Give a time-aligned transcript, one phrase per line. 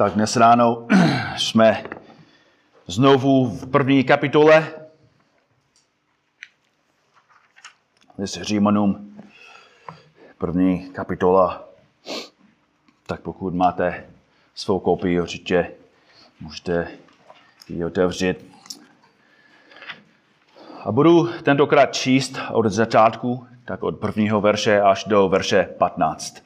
[0.00, 0.86] Tak dnes ráno
[1.36, 1.84] jsme
[2.86, 4.68] znovu v první kapitole.
[8.18, 9.16] Dnes Římanům,
[10.38, 11.68] první kapitola.
[13.06, 14.06] Tak pokud máte
[14.54, 15.72] svou kopii, určitě
[16.40, 16.88] můžete
[17.68, 18.36] ji otevřít.
[20.84, 26.42] A budu tentokrát číst od začátku, tak od prvního verše až do verše 15.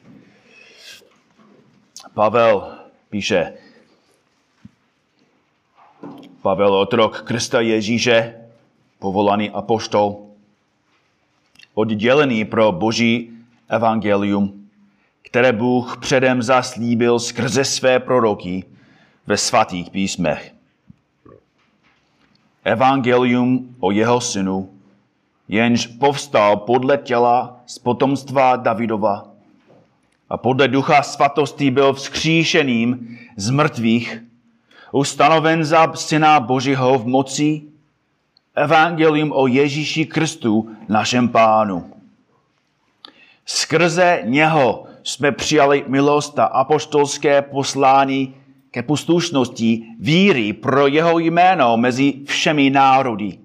[2.13, 2.74] Pavel
[3.15, 3.53] píše,
[6.41, 8.35] Pavel otrok Krista Ježíše,
[8.99, 10.17] povolaný apoštol,
[11.73, 13.31] oddělený pro boží
[13.69, 14.67] evangelium,
[15.21, 18.63] které Bůh předem zaslíbil skrze své proroky
[19.27, 20.53] ve svatých písmech.
[22.63, 24.69] Evangelium o jeho synu,
[25.47, 29.34] jenž povstal podle těla z potomstva Davidova,
[30.29, 34.23] a podle ducha svatosti byl vzkříšeným z mrtvých,
[34.91, 37.61] ustanoven za syna Božího v moci,
[38.55, 41.93] evangelium o Ježíši Kristu, našem pánu.
[43.45, 48.35] Skrze něho jsme přijali milost a apoštolské poslání
[48.71, 53.37] ke poslušnosti víry pro jeho jméno mezi všemi národy.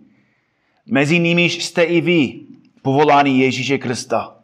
[0.86, 2.40] Mezi nimiž jste i vy,
[2.82, 4.39] povoláni Ježíše Krista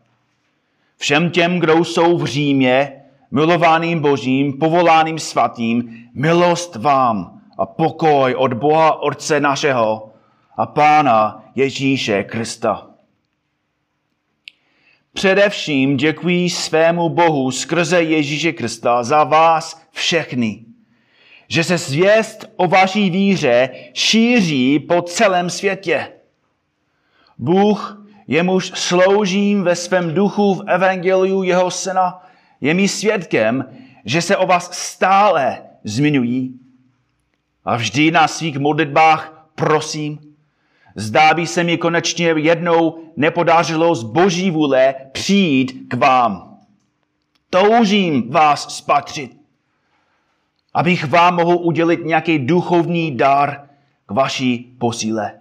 [0.96, 8.52] Všem těm, kdo jsou v Římě, milovaným Božím, povoláným svatým, milost vám a pokoj od
[8.52, 10.12] Boha Otce našeho
[10.56, 12.86] a Pána Ježíše Krista.
[15.12, 20.64] Především děkuji svému Bohu skrze Ježíše Krista za vás všechny,
[21.48, 26.12] že se zvěst o vaší víře šíří po celém světě.
[27.38, 32.22] Bůh jemuž sloužím ve svém duchu v evangeliu jeho syna,
[32.60, 33.64] je mi svědkem,
[34.04, 36.60] že se o vás stále zmiňují.
[37.64, 40.18] A vždy na svých modlitbách prosím,
[40.94, 46.58] zdá by se mi konečně jednou nepodařilo z boží vůle přijít k vám.
[47.50, 49.36] Toužím vás spatřit,
[50.74, 53.68] abych vám mohl udělit nějaký duchovní dar
[54.06, 55.40] k vaší posíle.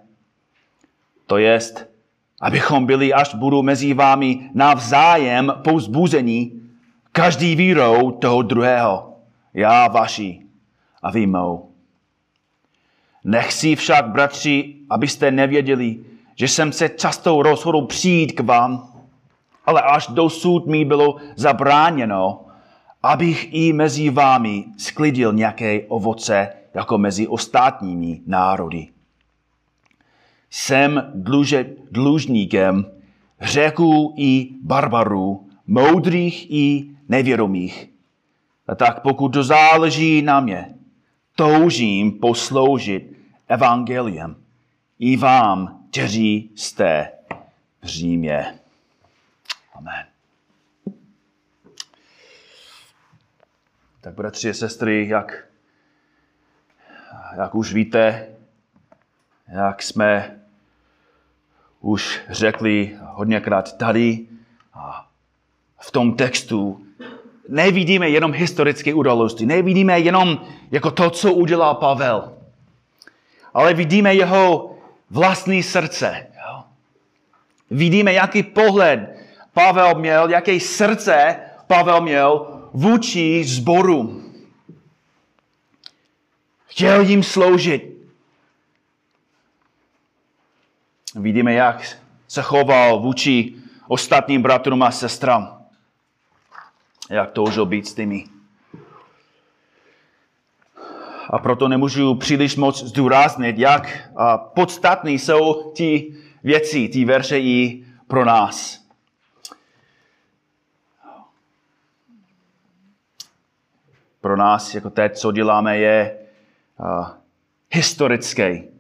[1.28, 1.95] To jest,
[2.42, 6.62] abychom byli, až budu mezi vámi navzájem pouzbuzení,
[7.12, 9.18] každý vírou toho druhého,
[9.54, 10.40] já vaši
[11.04, 11.72] a vy mou.
[13.24, 16.00] Nechci však, bratři, abyste nevěděli,
[16.36, 18.90] že jsem se často rozhodl přijít k vám,
[19.66, 22.46] ale až dosud mi bylo zabráněno,
[23.04, 28.88] abych i mezi vámi sklidil nějaké ovoce jako mezi ostatními národy
[30.56, 32.86] jsem dluže, dlužníkem
[33.42, 37.90] řeků i barbarů, moudrých i nevědomých.
[38.68, 40.76] A tak pokud to záleží na mě,
[41.36, 43.18] toužím posloužit
[43.48, 44.36] evangeliem
[45.00, 47.12] i vám, kteří jste
[47.82, 48.60] v Římě.
[49.74, 50.06] Amen.
[54.02, 55.48] Tak bratři a sestry, jak,
[57.38, 58.28] jak už víte,
[59.48, 60.35] jak jsme
[61.86, 64.26] už řekli hodněkrát tady
[64.74, 65.08] a
[65.80, 66.86] v tom textu,
[67.50, 70.42] nevidíme jenom historické události, nevidíme jenom
[70.72, 72.34] jako to, co udělal Pavel,
[73.54, 74.76] ale vidíme jeho
[75.10, 76.28] vlastní srdce.
[76.34, 76.64] Jo?
[77.70, 79.00] Vidíme, jaký pohled
[79.54, 81.36] Pavel měl, jaké srdce
[81.68, 84.22] Pavel měl vůči zboru.
[86.66, 87.95] Chtěl jim sloužit.
[91.16, 93.56] Vidíme, jak se choval vůči
[93.88, 95.66] ostatním bratrům a sestrám.
[97.10, 98.26] Jak toužil být s těmi.
[101.30, 104.10] A proto nemůžu příliš moc zdůraznit, jak
[104.54, 108.86] podstatné jsou ty věci, ty verše i pro nás.
[114.22, 116.20] Pro nás, jako teď, co děláme, je
[117.72, 118.75] historické.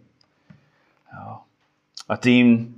[2.09, 2.75] A tím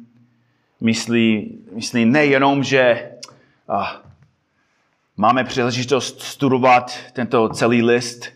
[0.82, 3.12] myslí, myslí nejenom, že
[3.68, 4.02] a,
[5.18, 8.30] máme příležitost studovat tento celý list,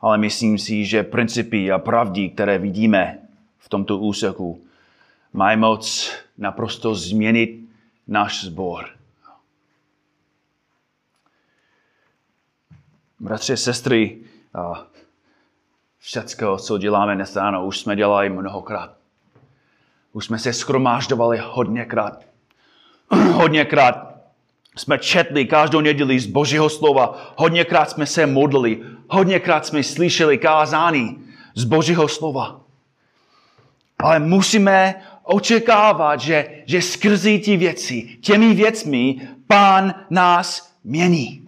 [0.00, 3.18] ale myslím si, že principy a pravdy, které vidíme
[3.58, 4.62] v tomto úseku,
[5.32, 7.68] mají moc naprosto změnit
[8.06, 8.86] náš sbor.
[13.20, 14.18] Bratři sestry,
[16.06, 18.90] všecko, co děláme dnes ráno, už jsme dělali mnohokrát.
[20.12, 22.24] Už jsme se schromáždovali hodněkrát.
[23.32, 24.14] hodněkrát
[24.76, 31.18] jsme četli každou neděli z Božího slova, hodněkrát jsme se modlili, hodněkrát jsme slyšeli kázání
[31.54, 32.60] z Božího slova.
[33.98, 41.45] Ale musíme očekávat, že, že skrze ty věci, těmi věcmi, pán nás mění.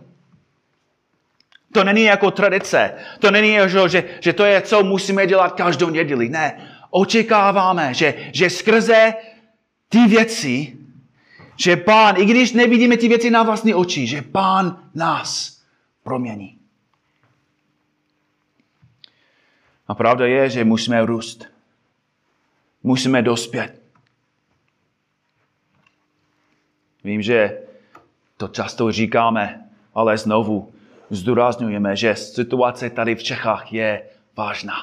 [1.72, 2.94] To není jako tradice.
[3.18, 3.56] To není,
[3.86, 6.28] že, že to je, co musíme dělat každou neděli.
[6.28, 6.70] Ne.
[6.90, 9.14] Očekáváme, že, že skrze
[9.88, 10.76] ty věci,
[11.56, 15.60] že pán, i když nevidíme ty věci na vlastní oči, že pán nás
[16.02, 16.58] promění.
[19.88, 21.46] A pravda je, že musíme růst.
[22.82, 23.82] Musíme dospět.
[27.04, 27.58] Vím, že
[28.36, 30.72] to často říkáme, ale znovu
[31.10, 34.02] zdůrazňujeme, že situace tady v Čechách je
[34.36, 34.74] vážná.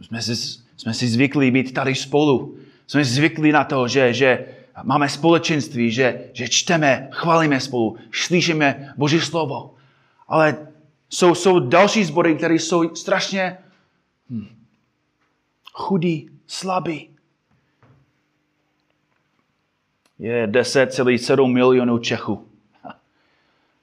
[0.00, 0.36] Jsme si,
[0.76, 2.56] jsme si zvykli být tady spolu.
[2.86, 4.46] Jsme zvyklí na to, že, že
[4.82, 9.74] máme společenství, že, že čteme, chválíme spolu, slyšíme Boží slovo.
[10.28, 10.66] Ale
[11.10, 13.58] jsou, jsou další sbory, které jsou strašně
[14.30, 14.46] hm,
[15.72, 17.10] chudí, slabí.
[20.18, 22.49] Je 10,7 milionů Čechů.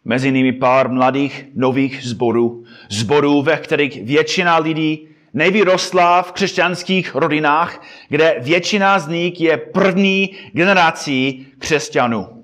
[0.07, 2.65] Mezi nimi pár mladých nových zborů.
[2.89, 10.35] Zborů, ve kterých většina lidí nevyrostla v křesťanských rodinách, kde většina z nich je první
[10.53, 12.43] generací křesťanů.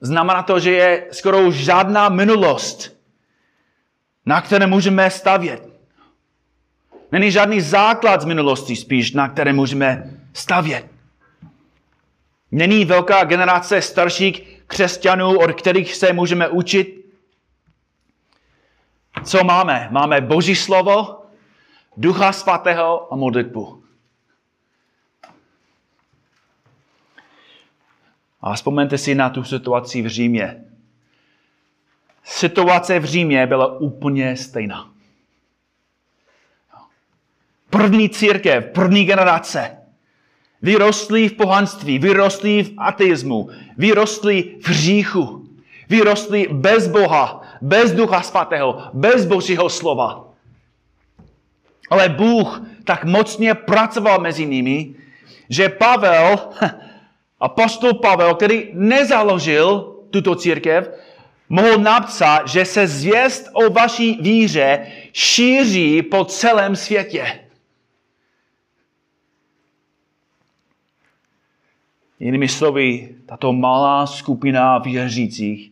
[0.00, 2.96] Znamená to, že je skoro žádná minulost,
[4.26, 5.68] na které můžeme stavět.
[7.12, 10.97] Není žádný základ z minulosti spíš, na které můžeme stavět.
[12.50, 16.98] Není velká generace starších křesťanů, od kterých se můžeme učit.
[19.24, 19.88] Co máme?
[19.90, 21.22] Máme Boží slovo,
[21.96, 23.84] Ducha Svatého a modlitbu.
[28.40, 30.64] A vzpomeňte si na tu situaci v Římě.
[32.24, 34.90] Situace v Římě byla úplně stejná.
[37.70, 39.77] První církev, první generace
[40.62, 45.48] Vyrostli v pohanství, vyrostli v ateismu, vyrostli v hříchu,
[45.88, 50.24] vyrostli bez Boha, bez Ducha Svatého, bez Božího slova.
[51.90, 54.94] Ale Bůh tak mocně pracoval mezi nimi,
[55.50, 56.38] že Pavel,
[57.40, 60.90] apostol Pavel, který nezaložil tuto církev,
[61.48, 67.47] mohl napsat, že se zvěst o vaší víře šíří po celém světě.
[72.20, 75.70] Jinými slovy, tato malá skupina věřících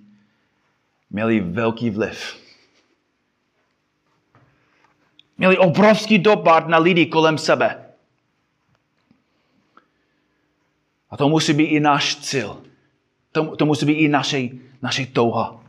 [1.10, 2.36] měli velký vliv.
[5.38, 7.86] Měli obrovský dopad na lidi kolem sebe.
[11.10, 12.62] A to musí být i náš cíl.
[13.32, 14.40] To, to musí být i naše,
[14.82, 15.60] naše touha.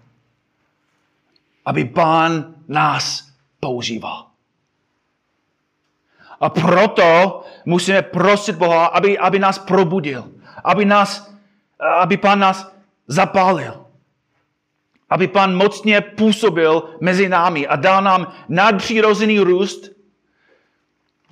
[1.65, 4.27] Aby pán nás používal.
[6.39, 10.36] A proto musíme prosit Boha, aby, aby nás probudil
[10.67, 11.31] aby, nás,
[11.79, 12.75] aby pán nás
[13.07, 13.85] zapálil.
[15.09, 19.91] Aby pán mocně působil mezi námi a dal nám nadpřirozený růst,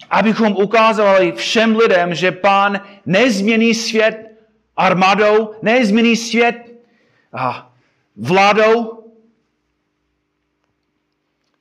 [0.09, 4.39] abychom ukázali všem lidem, že pán nezmění svět
[4.77, 6.79] armádou, nezmění svět
[8.15, 9.03] vládou,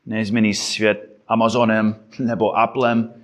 [0.07, 3.15] nezmění svět Amazonem nebo Applem,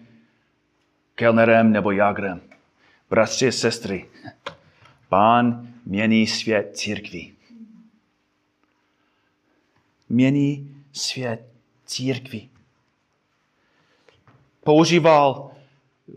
[1.15, 2.50] Kellnerem nebo Jagrem.
[3.11, 4.09] Bratři a sestry,
[5.09, 7.35] pán mění svět církví.
[10.09, 11.47] Mění svět
[11.87, 12.51] církví.
[14.65, 15.51] Používal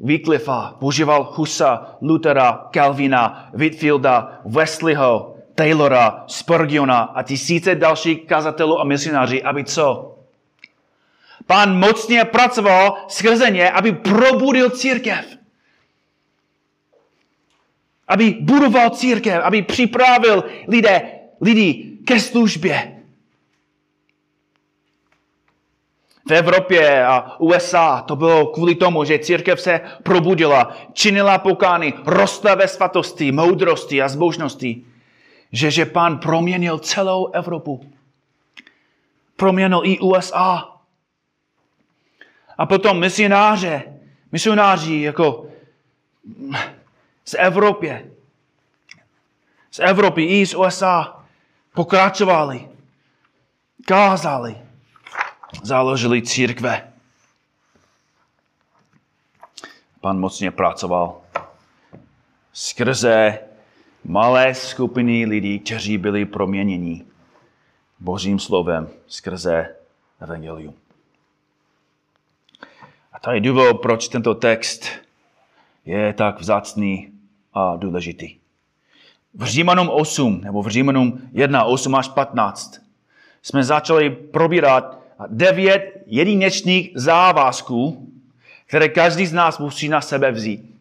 [0.01, 9.43] Wycliffa, používal Husa, Luthera, Calvina, Whitfielda, Wesleyho, Taylora, Spurgeona a tisíce dalších kazatelů a misionáři,
[9.43, 10.15] aby co?
[11.45, 15.42] Pán mocně pracoval skrze ně, aby probudil církev
[18.07, 21.01] aby budoval církev, aby připravil lidé,
[21.41, 23.03] lidi ke službě.
[26.27, 32.55] V Evropě a USA to bylo kvůli tomu, že církev se probudila, činila pokány, rostla
[32.55, 34.85] ve svatosti, moudrosti a zbožnosti.
[35.51, 37.91] Že, že pán proměnil celou Evropu.
[39.35, 40.69] Proměnil i USA.
[42.57, 43.83] A potom misionáře,
[44.31, 45.45] misionáři jako
[47.25, 48.11] z Evropy,
[49.71, 51.25] z Evropy i z USA
[51.73, 52.69] pokračovali,
[53.85, 54.57] kázali,
[55.63, 56.93] založili církve.
[60.01, 61.21] Pan mocně pracoval
[62.53, 63.39] skrze
[64.03, 67.05] malé skupiny lidí, kteří byli proměněni
[67.99, 69.75] Božím slovem skrze
[70.19, 70.73] Evangelium.
[73.13, 74.87] A to je důvod, proč tento text
[75.85, 77.12] je tak vzácný
[77.53, 78.35] a důležitý.
[79.33, 82.81] V Římanům 8, nebo v Římanům 1, 8 až 15,
[83.41, 88.09] jsme začali probírat devět jedinečných závazků,
[88.67, 90.73] které každý z nás musí na sebe vzít.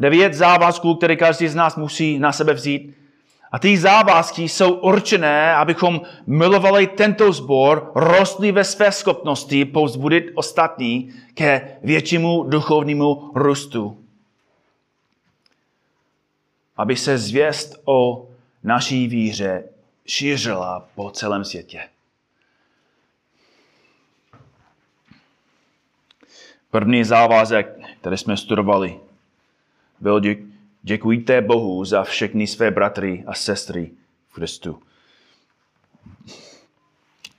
[0.00, 2.94] Devět závazků, které každý z nás musí na sebe vzít.
[3.52, 11.12] A ty závazky jsou určené, abychom milovali tento sbor, rostli ve své schopnosti povzbudit ostatní
[11.34, 14.01] ke většímu duchovnímu růstu.
[16.76, 18.28] Aby se zvěst o
[18.62, 19.64] naší víře
[20.06, 21.88] šířila po celém světě.
[26.70, 29.00] První závazek, který jsme studovali,
[30.00, 30.20] byl
[30.82, 33.90] děkujte Bohu za všechny své bratry a sestry
[34.28, 34.82] v Kristu.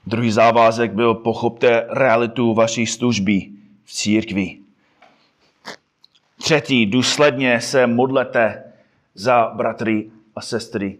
[0.06, 3.50] Druhý závazek byl pochopte realitu vaší služby
[3.84, 4.58] v církvi.
[6.38, 8.63] Třetí, důsledně se modlete
[9.14, 10.98] za bratry a sestry.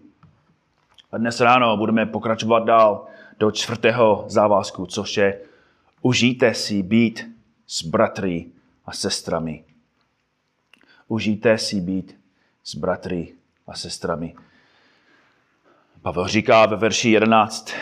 [1.13, 3.07] A dnes ráno budeme pokračovat dál
[3.39, 5.41] do čtvrtého závazku, což je
[6.03, 7.31] užijte si být
[7.67, 8.47] s bratry
[8.87, 9.65] a sestrami.
[11.09, 12.17] Užijte si být
[12.65, 13.35] s bratry
[13.67, 14.35] a sestrami.
[16.03, 17.73] Pavel říká ve verši 11,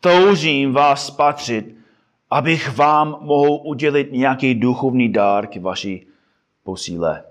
[0.00, 1.76] toužím vás patřit,
[2.30, 6.06] abych vám mohl udělit nějaký duchovní dár k vaší
[6.64, 7.24] posíle.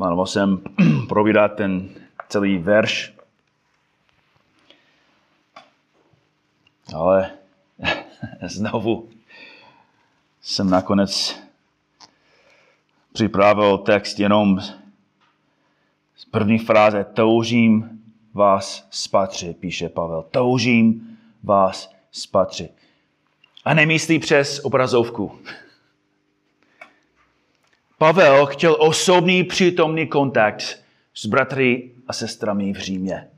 [0.00, 0.62] Mám jsem
[1.08, 1.88] probírat ten
[2.28, 3.14] celý verš,
[6.94, 7.30] ale
[8.42, 9.08] znovu
[10.42, 11.40] jsem nakonec
[13.12, 14.60] připravil text jenom
[16.16, 18.02] z první fráze toužím
[18.34, 20.22] vás spatřit, píše Pavel.
[20.30, 22.72] Toužím vás spatřit.
[23.64, 25.38] A nemyslí přes obrazovku.
[28.00, 30.78] Pavel chtěl osobný přítomný kontakt
[31.14, 33.28] s bratry a sestrami v Římě.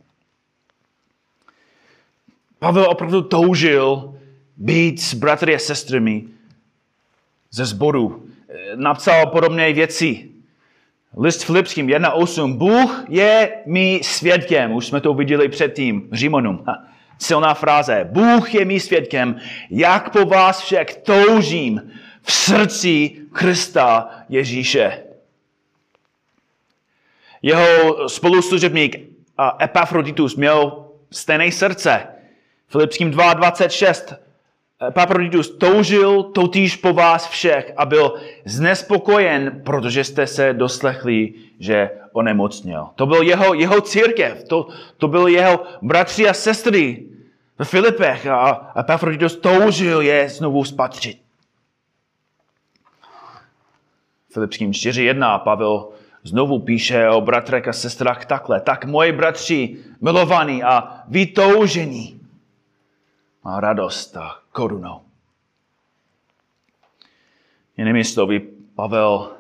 [2.59, 4.15] Pavel opravdu toužil
[4.57, 6.25] být s bratry a sestrami
[7.51, 8.27] ze sboru.
[8.75, 10.31] Napsal podobné věci.
[11.17, 12.57] List Filipským 1.8.
[12.57, 14.73] Bůh je mi svědkem.
[14.73, 16.09] Už jsme to viděli předtím.
[16.13, 16.65] Římonům.
[17.19, 18.09] Silná fráze.
[18.13, 19.37] Bůh je mi svědkem,
[19.71, 21.93] jak po vás však toužím
[22.23, 25.03] v srdci Krista Ježíše.
[27.43, 28.97] Jeho spoluslužebník
[29.63, 32.07] Epafroditus měl stejné srdce.
[32.69, 34.17] Filipským 2.26.
[34.89, 38.15] Epafroditus toužil totiž po vás všech a byl
[38.45, 42.89] znespokojen, protože jste se doslechli, že onemocněl.
[42.95, 47.07] To byl jeho, jeho církev, to, to byl jeho bratři a sestry
[47.59, 51.19] ve Filipech a Epafroditus toužil je znovu spatřit.
[54.33, 55.89] Filipským 4.1 Pavel
[56.23, 58.61] znovu píše o bratrech a sestrách takhle.
[58.61, 62.21] Tak moji bratři, milovaní a vytoužení,
[63.45, 65.01] má radost a korunou.
[67.77, 68.41] Jinými slovy,
[68.75, 69.31] Pavel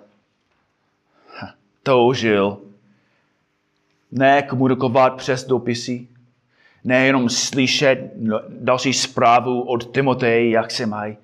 [1.82, 2.58] toužil
[4.10, 6.08] ne komunikovat přes dopisy,
[6.84, 8.12] nejenom slyšet
[8.48, 11.16] další zprávu od Timoteje, jak se mají,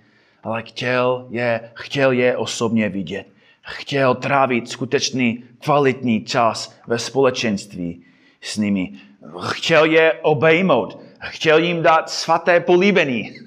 [0.43, 3.27] ale chtěl je, chtěl je osobně vidět
[3.69, 8.05] chtěl trávit skutečný kvalitní čas ve společenství
[8.41, 8.93] s nimi.
[9.51, 11.03] Chtěl je obejmout.
[11.21, 13.39] Chtěl jim dát svaté políbení.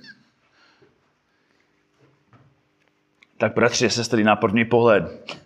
[3.38, 5.38] Tak bratři a sestry, na první pohled,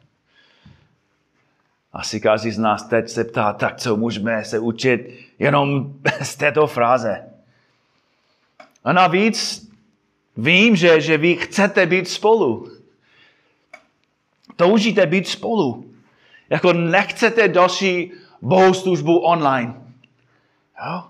[1.94, 6.68] asi každý z nás teď se ptá, tak co můžeme se učit jenom z této
[6.68, 7.30] fráze.
[8.84, 9.70] A navíc
[10.38, 12.75] vím, že, že vy chcete být spolu.
[14.56, 15.86] Toužíte být spolu.
[16.50, 19.74] Jako nechcete další bohoslužbu online.
[20.86, 21.04] Jo?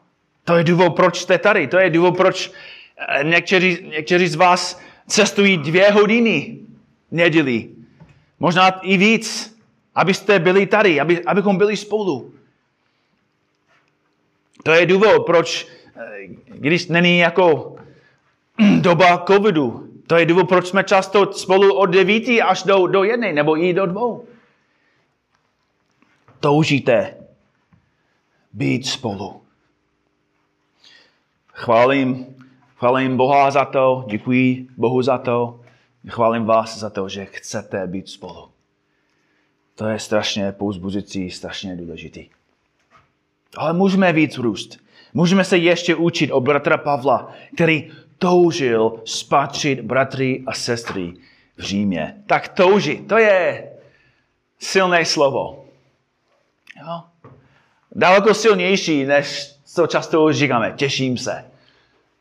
[0.44, 1.68] To je důvod, proč jste tady.
[1.68, 2.52] To je důvod, proč
[2.98, 6.60] eh, někteří, někteří z vás cestují dvě hodiny
[7.12, 7.70] neděli.
[8.40, 9.58] Možná i víc,
[9.96, 12.34] abyste byli tady, aby, abychom byli spolu.
[14.64, 17.76] To je důvod, proč, eh, když není jako
[18.80, 23.34] doba covidu, to je důvod, proč jsme často spolu od devíti až do, do jedné,
[23.34, 24.26] nebo i do dvou.
[26.40, 27.18] Toužíte
[28.54, 29.42] být spolu.
[31.54, 32.36] Chválím
[32.78, 35.60] Chválím Boha za to, děkuji Bohu za to,
[36.10, 38.50] chválím vás za to, že chcete být spolu.
[39.76, 42.30] To je strašně pouzbuzující, strašně důležitý.
[43.58, 44.78] Ale můžeme víc růst.
[45.14, 51.14] Můžeme se ještě učit o bratra Pavla, který toužil spatřit bratry a sestry
[51.58, 52.16] v Římě.
[52.28, 53.72] Tak toužit, to je
[54.60, 55.66] silné slovo.
[56.80, 57.04] Jo?
[57.92, 61.52] Daleko silnější, než co často říkáme, těším se.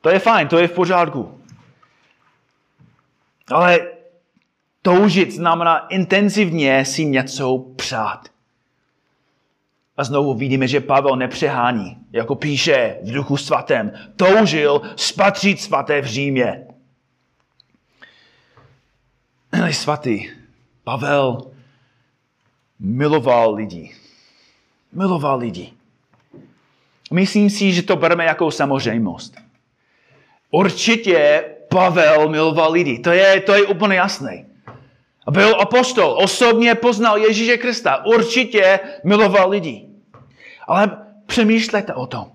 [0.00, 1.40] To je fajn, to je v pořádku.
[3.50, 3.80] Ale
[4.82, 8.33] toužit znamená intenzivně si něco přát.
[9.96, 13.92] A znovu vidíme, že Pavel nepřehání, jako píše v duchu svatém.
[14.16, 16.66] Toužil spatřit svaté v Římě.
[19.52, 20.30] Milí svatý,
[20.84, 21.50] Pavel
[22.78, 23.94] miloval lidi.
[24.92, 25.72] Miloval lidi.
[27.12, 29.34] Myslím si, že to bereme jako samozřejmost.
[30.50, 32.98] Určitě Pavel miloval lidi.
[32.98, 34.44] To je, to je úplně jasné.
[35.30, 38.04] Byl apostol, osobně poznal Ježíše Krista.
[38.04, 39.88] Určitě miloval lidi.
[40.66, 42.32] Ale přemýšlejte o tom.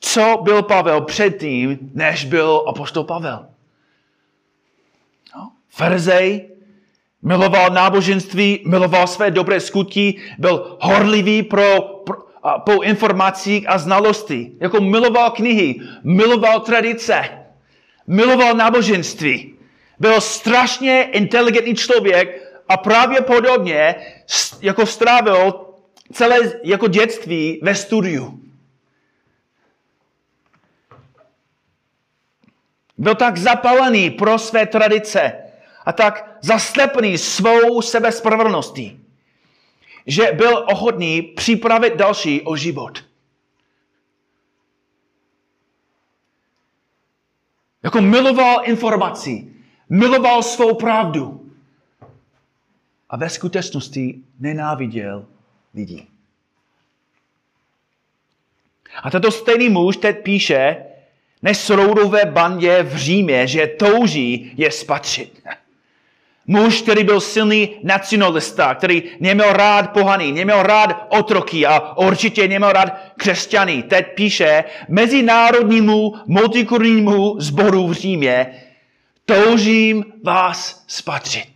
[0.00, 3.46] Co byl Pavel předtím, než byl apostol Pavel?
[5.36, 6.48] No, Ferzej,
[7.22, 14.52] miloval náboženství, miloval své dobré skutky, byl horlivý pro, pro, a, po informacích a znalosti.
[14.60, 17.24] Jako miloval knihy, miloval tradice,
[18.06, 19.54] miloval náboženství.
[20.02, 23.94] Byl strašně inteligentní člověk a právě podobně
[24.60, 25.66] jako strávil
[26.12, 28.40] celé jako dětství ve studiu.
[32.98, 35.36] Byl tak zapalený pro své tradice
[35.84, 39.06] a tak zaslepený svou sebespravedlností,
[40.06, 43.04] že byl ochotný připravit další o život.
[47.82, 49.51] Jako miloval informací,
[49.92, 51.50] miloval svou pravdu.
[53.10, 55.24] A ve skutečnosti nenáviděl
[55.74, 56.08] lidí.
[59.02, 60.76] A tento stejný muž teď píše
[61.42, 65.42] nesroudové bandě v Římě, že touží je spatřit.
[66.46, 72.72] Muž, který byl silný nacionalista, který neměl rád pohany, neměl rád otroky a určitě neměl
[72.72, 73.82] rád křesťany.
[73.82, 78.61] Teď píše mezinárodnímu multikulturnímu zboru v Římě,
[79.26, 81.52] toužím vás spatřit.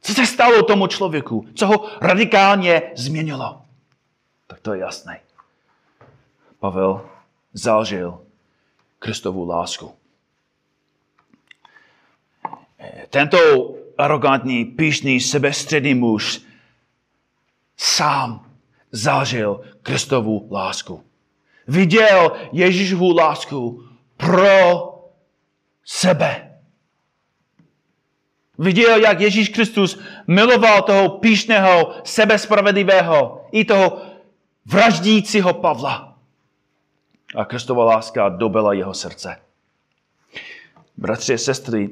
[0.00, 1.46] Co se stalo tomu člověku?
[1.54, 3.62] Co ho radikálně změnilo?
[4.46, 5.20] Tak to je jasné.
[6.58, 7.08] Pavel
[7.52, 8.20] zažil
[8.98, 9.94] Kristovu lásku.
[13.10, 13.38] Tento
[13.98, 16.42] arrogantní, píšný, sebestředný muž
[17.76, 18.50] sám
[18.92, 21.04] zažil Kristovu lásku.
[21.68, 23.84] Viděl Ježíšovu lásku
[24.16, 24.91] pro
[25.84, 26.52] sebe.
[28.58, 34.02] Viděl, jak Ježíš Kristus miloval toho píšného, sebespravedlivého i toho
[34.66, 36.18] vraždícího Pavla.
[37.34, 39.36] A Kristova láska dobila jeho srdce.
[40.96, 41.90] Bratři a sestry,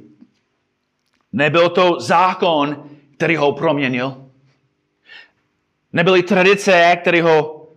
[1.32, 4.26] nebyl to zákon, který ho proměnil.
[5.92, 7.68] Nebyly tradice, které ho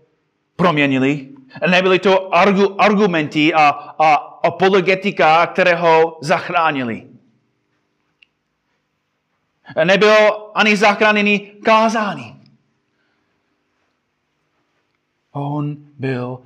[0.56, 1.30] proměnily.
[1.70, 2.36] Nebyly to
[2.82, 7.08] argumenty a, a apologetika, které ho zachránili.
[9.84, 12.42] Nebylo ani zachráněný kázání.
[15.32, 16.40] On byl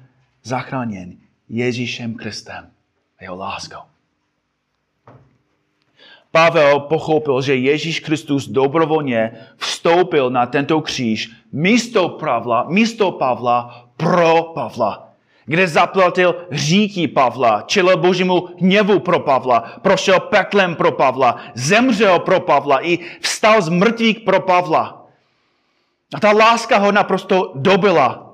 [0.43, 1.17] zachráněn
[1.49, 2.71] Ježíšem Kristem
[3.19, 3.79] a jeho láskou.
[6.31, 14.43] Pavel pochopil, že Ježíš Kristus dobrovolně vstoupil na tento kříž místo Pavla, místo Pavla pro
[14.43, 15.06] Pavla
[15.47, 22.39] kde zaplatil říky Pavla, čelil božímu hněvu pro Pavla, prošel peklem pro Pavla, zemřel pro
[22.39, 25.07] Pavla i vstal z mrtvých pro Pavla.
[26.13, 28.33] A ta láska ho naprosto dobila.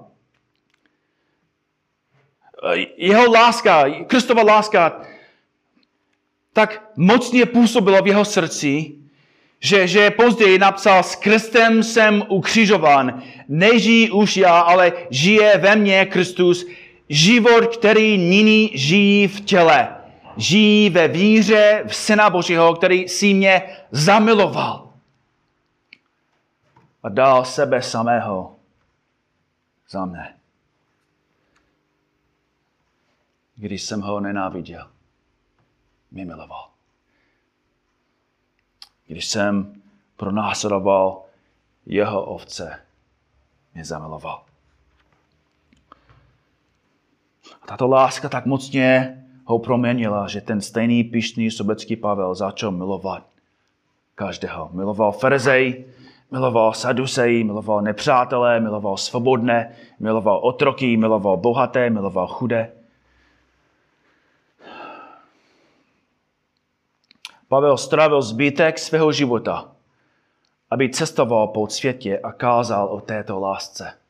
[2.97, 5.02] Jeho láska, Kristova láska,
[6.54, 8.95] tak mocně působila v jeho srdci,
[9.60, 13.23] že, že později napsal, s Kristem jsem ukřižován.
[13.47, 16.65] Nežijí už já, ale žije ve mně Kristus,
[17.13, 19.95] život, který nyní žijí v těle.
[20.38, 24.93] Žijí ve víře v Syna Božího, který si mě zamiloval.
[27.04, 28.56] A dal sebe samého
[29.89, 30.38] za mne.
[33.56, 34.89] Když jsem ho nenáviděl,
[36.12, 36.69] mě miloval.
[39.08, 39.82] Když jsem
[40.15, 41.26] pronásledoval
[41.86, 42.82] jeho ovce,
[43.73, 44.45] mě zamiloval.
[47.62, 53.23] A tato láska tak mocně ho proměnila, že ten stejný pišný sobecký Pavel začal milovat
[54.15, 54.69] každého.
[54.73, 55.86] Miloval Ferzej,
[56.32, 62.71] miloval Sadusej, miloval nepřátelé, miloval svobodné, miloval otroky, miloval bohaté, miloval chudé.
[67.47, 69.71] Pavel strávil zbytek svého života,
[70.71, 74.03] aby cestoval po světě a kázal o této lásce.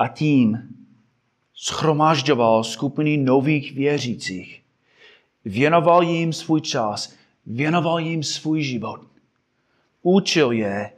[0.00, 0.58] A tím
[1.54, 4.62] schromažďoval skupiny nových věřících.
[5.44, 7.12] Věnoval jim svůj čas,
[7.46, 9.00] věnoval jim svůj život.
[10.02, 10.92] Učil je,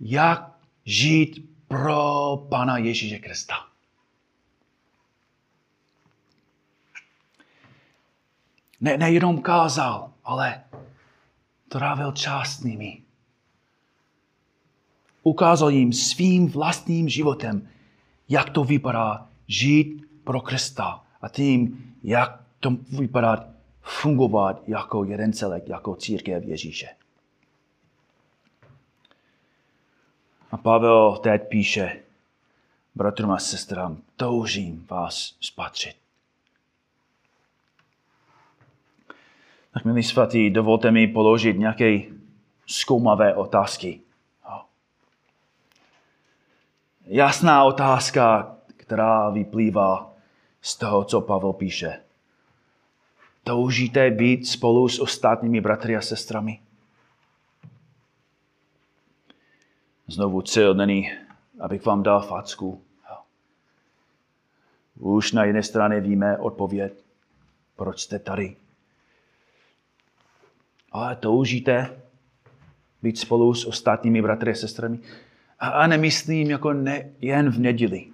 [0.00, 0.52] jak
[0.84, 3.54] žít pro Pana Ježíše Krista.
[8.80, 10.64] Ne, nejenom kázal, ale
[11.68, 13.02] trávil čas s nimi.
[15.22, 17.68] Ukázal jim svým vlastním životem,
[18.28, 23.48] jak to vypadá žít pro Krista a tím, jak to vypadá
[23.82, 26.88] fungovat jako jeden celek, jako církev Ježíše.
[30.50, 32.02] A Pavel teď píše,
[32.94, 35.96] bratrům a sestrám, toužím vás spatřit.
[39.74, 42.00] Tak milí svatý, dovolte mi položit nějaké
[42.66, 44.00] zkoumavé otázky.
[47.04, 50.12] Jasná otázka, která vyplývá
[50.60, 52.00] z toho, co Pavel píše.
[53.44, 56.60] Toužíte být spolu s ostatními bratry a sestrami?
[60.06, 61.10] Znovu cíl není,
[61.60, 62.82] abych vám dal facku.
[64.98, 66.92] Už na jedné straně víme odpověď,
[67.76, 68.56] proč jste tady
[70.94, 72.00] ale toužíte
[73.02, 74.98] být spolu s ostatními bratry a sestrami.
[75.58, 78.06] A nemyslím jako ne, jen v neděli.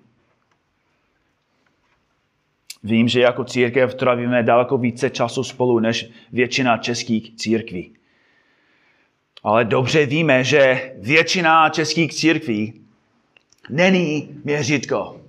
[2.83, 7.96] Vím, že jako církev trávíme daleko více času spolu než většina českých církví.
[9.42, 12.81] Ale dobře víme, že většina českých církví
[13.70, 15.20] není měřítko.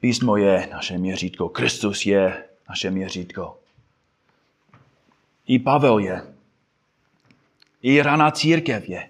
[0.00, 3.58] Písmo je naše měřítko, Kristus je naše měřítko.
[5.46, 6.35] I Pavel je.
[7.82, 9.06] I raná církev je.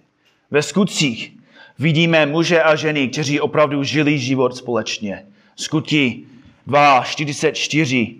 [0.51, 1.37] Ve skutcích
[1.79, 5.27] vidíme muže a ženy, kteří opravdu žili život společně.
[5.57, 6.25] Skutky
[6.67, 8.17] 2, 44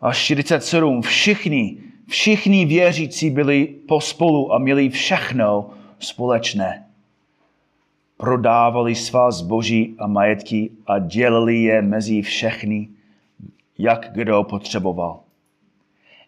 [0.00, 1.02] a 47.
[1.02, 1.76] Všichni,
[2.08, 6.86] všichni věřící byli pospolu a měli všechno společné.
[8.16, 12.88] Prodávali svá zboží a majetky a dělili je mezi všechny,
[13.78, 15.20] jak kdo potřeboval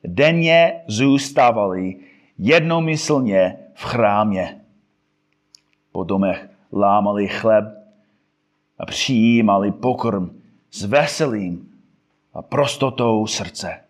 [0.05, 1.97] denně zůstávali
[2.39, 4.61] jednomyslně v chrámě.
[5.93, 7.65] Po domech lámali chleb
[8.79, 11.69] a přijímali pokrm s veselým
[12.35, 13.81] a prostotou srdce.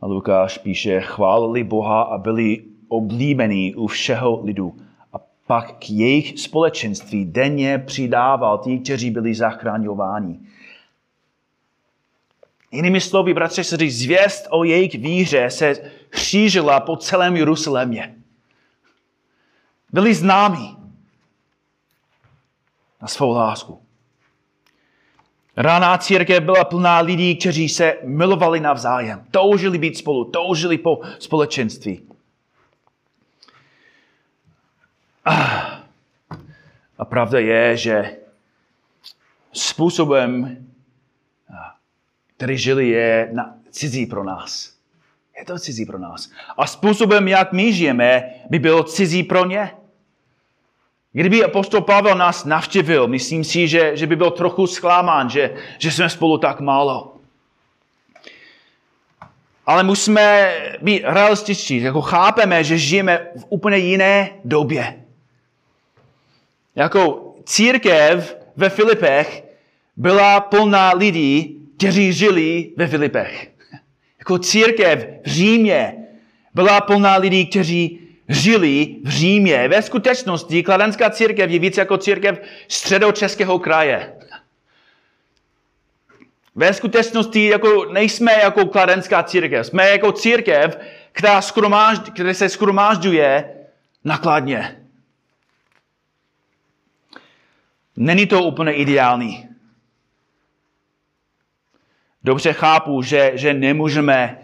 [0.00, 4.76] A Lukáš píše, chválili Boha a byli oblíbení u všeho lidu.
[5.12, 10.40] A pak k jejich společenství denně přidával ti, kteří byli zachraňováni.
[12.70, 18.16] Jinými slovy, bratře, se říct, zvěst o jejich víře se šířila po celém Jeruzalémě.
[19.92, 20.76] Byli známí
[23.02, 23.82] na svou lásku.
[25.56, 32.02] Ráná církev byla plná lidí, kteří se milovali navzájem, toužili být spolu, toužili po společenství.
[36.98, 38.16] A pravda je, že
[39.52, 40.56] způsobem
[42.40, 44.72] který žili, je na, cizí pro nás.
[45.38, 46.30] Je to cizí pro nás.
[46.56, 49.70] A způsobem, jak my žijeme, by bylo cizí pro ně.
[51.12, 55.92] Kdyby apostol Pavel nás navštívil, myslím si, že, že by byl trochu zklamán, že, že
[55.92, 57.16] jsme spolu tak málo.
[59.66, 65.04] Ale musíme být realističtí, jako chápeme, že žijeme v úplně jiné době.
[66.74, 69.44] Jako církev ve Filipech
[69.96, 73.50] byla plná lidí, kteří žili ve Filipech.
[74.18, 75.96] Jako církev v Římě
[76.54, 79.68] byla plná lidí, kteří žili v Římě.
[79.68, 84.12] Ve skutečnosti kladenská církev je více jako církev středočeského kraje.
[86.54, 89.66] Ve skutečnosti jako nejsme jako kladenská církev.
[89.66, 90.78] Jsme jako církev,
[91.12, 93.54] která, skromáž, která se skromážďuje
[94.04, 94.76] nakladně.
[97.96, 99.49] Není to úplně ideální.
[102.24, 104.38] Dobře chápu, že, že nemůžeme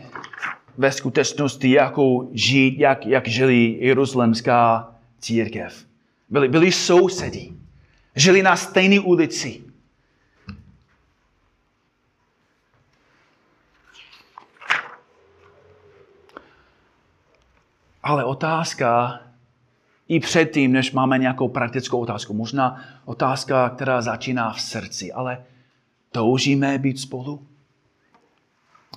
[0.78, 5.86] ve skutečnosti jako žít, jak, jak žili jeruzalemská církev.
[6.28, 7.60] Byli, byli sousedí.
[8.14, 9.62] Žili na stejné ulici.
[18.02, 19.20] Ale otázka,
[20.08, 25.44] i předtím, než máme nějakou praktickou otázku, možná otázka, která začíná v srdci, ale
[26.12, 27.46] toužíme být spolu?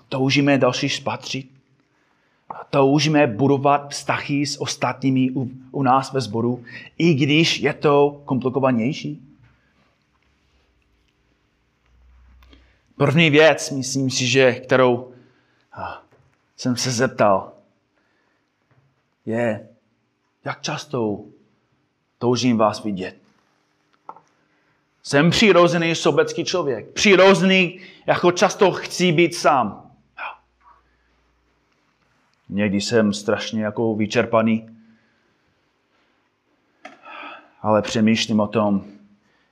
[0.10, 1.52] Toužíme další spatřit?
[2.69, 6.63] Toužíme budovat vztahy s ostatními u, u nás ve sboru,
[6.98, 9.22] i když je to komplikovanější?
[12.98, 15.12] První věc, myslím si, že kterou
[16.58, 17.52] jsem se zeptal,
[19.26, 19.69] je,
[20.45, 21.19] jak často
[22.17, 23.15] toužím vás vidět.
[25.04, 26.89] Jsem přirozený sobecký člověk.
[26.89, 29.88] Přirozený, jako často chci být sám.
[32.49, 34.69] Někdy jsem strašně jako vyčerpaný,
[37.62, 38.83] ale přemýšlím o tom,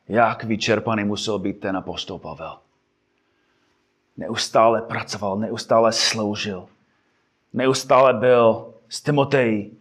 [0.07, 2.57] jak vyčerpaný musel být ten apostol Pavel.
[4.17, 6.67] Neustále pracoval, neustále sloužil,
[7.53, 9.71] neustále byl s Timotej,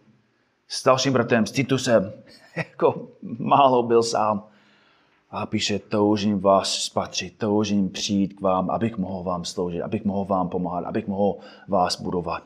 [0.67, 2.13] s dalším bratrem, s Titusem.
[2.55, 3.07] Jako
[3.39, 4.43] málo byl sám.
[5.31, 10.25] A píše, toužím vás spatřit, toužím přijít k vám, abych mohl vám sloužit, abych mohl
[10.25, 11.35] vám pomáhat, abych mohl
[11.67, 12.43] vás budovat.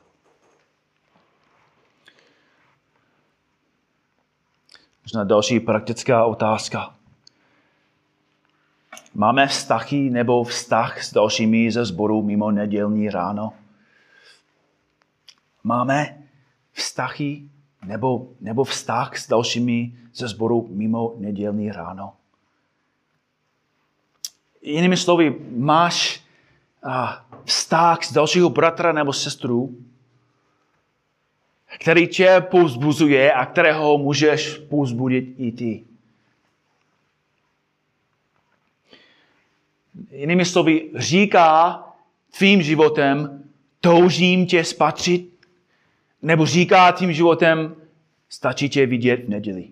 [5.11, 6.95] Možná další praktická otázka.
[9.13, 13.53] Máme vztahy nebo vztah s dalšími ze sboru mimo nedělní ráno?
[15.63, 16.23] Máme
[16.71, 17.41] vztahy
[17.85, 22.13] nebo, nebo vztah s dalšími ze sboru mimo nedělní ráno?
[24.61, 26.23] Jinými slovy, máš
[27.45, 29.75] vztah s dalšího bratra nebo sestru,
[31.81, 35.83] který tě povzbuzuje a kterého můžeš povzbudit i ty.
[40.11, 41.83] Jinými slovy, říká
[42.37, 43.43] tvým životem,
[43.79, 45.45] toužím tě spatřit,
[46.21, 47.75] nebo říká tím životem,
[48.29, 49.69] stačí tě vidět v neděli.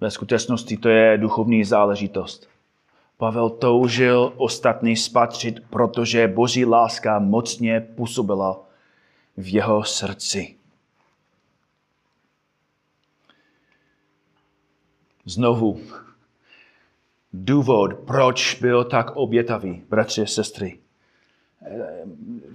[0.00, 2.49] Ve skutečnosti to je duchovní záležitost.
[3.20, 8.60] Pavel toužil ostatní spatřit, protože boží láska mocně působila
[9.36, 10.56] v jeho srdci.
[15.24, 15.80] Znovu,
[17.32, 20.78] důvod, proč byl tak obětavý, bratři a sestry.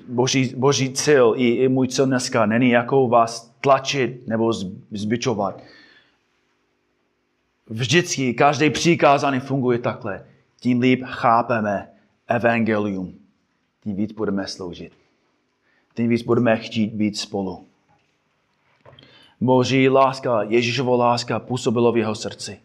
[0.07, 4.53] Boží, boží cíl i, i můj cíl dneska není jako vás tlačit nebo
[4.91, 5.61] zbičovat.
[7.69, 10.25] Vždycky každý přikázání funguje takhle
[10.59, 11.89] tím líp chápeme
[12.27, 13.19] evangelium,
[13.83, 14.93] tím víc budeme sloužit.
[15.95, 17.67] Tím víc budeme chtít být spolu.
[19.41, 22.59] Boží láska, Ježíšova láska působila v jeho srdci.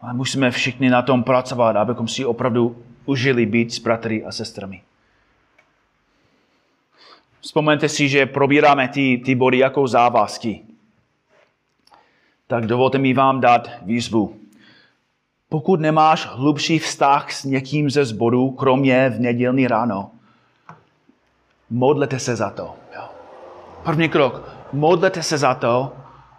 [0.00, 4.82] Ale musíme všichni na tom pracovat, abychom si opravdu užili být s bratry a sestrami.
[7.40, 10.67] Vzpomeňte si, že probíráme ty, ty body jako závazky
[12.48, 14.36] tak dovolte mi vám dát výzvu.
[15.48, 20.10] Pokud nemáš hlubší vztah s někým ze zboru, kromě v nedělní ráno,
[21.70, 22.74] modlete se za to.
[23.84, 24.58] První krok.
[24.72, 25.92] Modlete se za to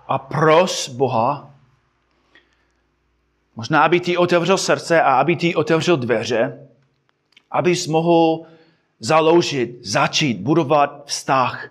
[0.07, 1.49] a pros Boha,
[3.55, 6.67] možná aby ti otevřel srdce a aby ti otevřel dveře,
[7.51, 8.45] abys mohl
[8.99, 11.69] založit, začít budovat vztah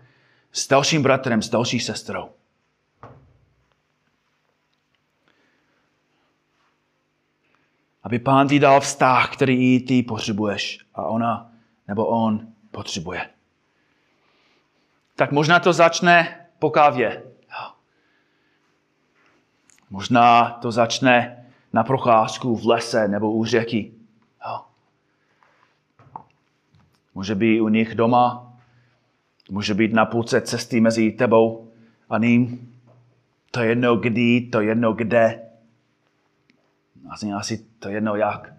[0.53, 2.29] s dalším bratrem, s další sestrou.
[8.09, 11.53] Aby pán ti dal vztah, který i ty potřebuješ a ona
[11.89, 13.29] nebo on potřebuje.
[15.17, 17.23] Tak možná to začne po kávě.
[19.91, 23.93] Možná to začne na procházku v lese nebo u řeky.
[27.15, 28.57] Může být u nich doma,
[29.51, 31.69] může být na půlce cesty mezi tebou
[32.11, 32.73] a ním.
[33.51, 35.48] To jedno kdy, to jedno kde.
[37.11, 38.55] Asi, asi to jedno jak.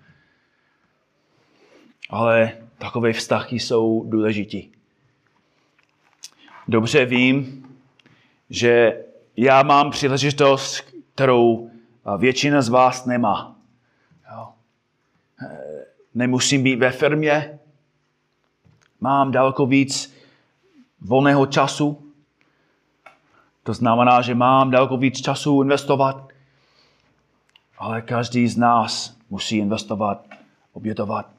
[2.10, 4.72] Ale takové vztahy jsou důležitý.
[6.68, 7.66] Dobře vím,
[8.50, 9.04] že
[9.38, 10.82] já mám příležitost,
[11.14, 11.72] kterou
[12.18, 13.56] většina z vás nemá.
[14.32, 14.48] Jo.
[16.14, 17.60] Nemusím být ve firmě,
[19.02, 20.16] mám daleko víc
[21.02, 22.14] volného času.
[23.64, 26.28] To znamená, že mám daleko víc času investovat
[27.80, 30.28] Ale každý z nás musí investovat,
[30.74, 31.30] obětovat.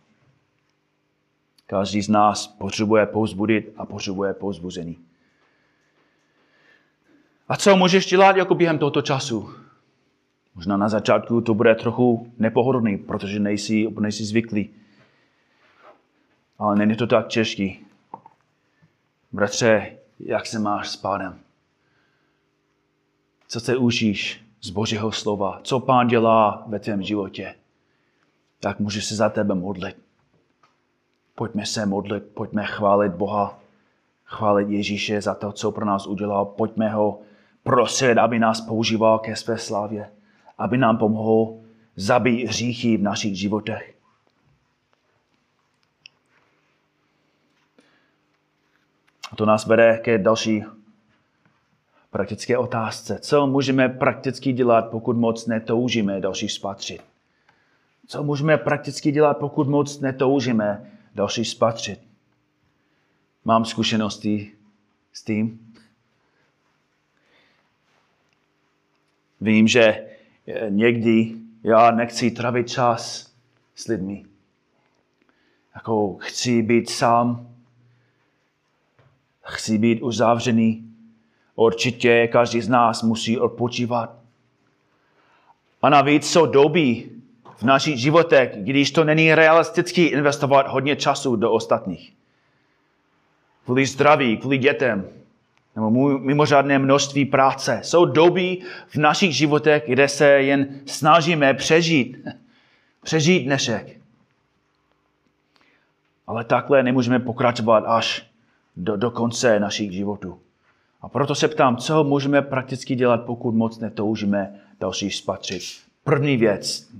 [1.67, 4.99] Každý z nás potřebuje pouzbudit a potřebuje pouzbuzení.
[7.49, 9.55] A co můžeš dělat jako během tohoto času?
[10.55, 14.71] Možná na začátku to bude trochu nepohodlný, protože nejsi, nejsi zvyklý.
[16.59, 17.87] Ale není to tak těžký.
[19.33, 21.41] Bratře, jak se máš s pánem?
[23.49, 25.61] Co se učíš z Božího slova?
[25.63, 27.55] Co pán dělá ve tvém životě?
[28.61, 29.97] Tak můžeš se za tebe modlit.
[31.35, 33.61] Pojďme se modlit, pojďme chválit Boha,
[34.25, 36.45] chválit Ježíše za to, co pro nás udělal.
[36.45, 37.21] Pojďme ho
[37.63, 40.11] prosit, aby nás používal ke své slávě,
[40.59, 41.61] aby nám pomohl
[41.97, 43.95] zabít hříchy v našich životech.
[49.33, 50.65] A to nás vede ke další
[52.11, 53.19] praktické otázce.
[53.19, 57.03] Co můžeme prakticky dělat, pokud moc netoužíme další spatřit?
[58.07, 62.01] Co můžeme prakticky dělat, pokud moc netoužíme další spatřit?
[63.45, 64.53] Mám zkušenosti
[65.13, 65.75] s tím.
[69.41, 70.07] Vím, že
[70.69, 73.33] někdy já nechci travit čas
[73.75, 74.25] s lidmi.
[75.75, 77.55] Jako chci být sám,
[79.43, 80.90] chci být uzavřený.
[81.61, 84.17] Určitě každý z nás musí odpočívat.
[85.83, 87.11] A navíc jsou doby
[87.57, 92.13] v našich životech, když to není realisticky investovat hodně času do ostatních.
[93.65, 95.09] Kvůli zdraví, kvůli dětem,
[95.77, 97.81] nebo mimořádné množství práce.
[97.85, 102.17] Jsou doby v našich životech, kde se jen snažíme přežít.
[103.03, 103.97] Přežít dnešek.
[106.27, 108.27] Ale takhle nemůžeme pokračovat až
[108.77, 110.41] do, do konce našich životů.
[111.03, 115.63] A proto se ptám, co můžeme prakticky dělat, pokud moc netoužíme další spatřit.
[116.05, 116.91] První věc.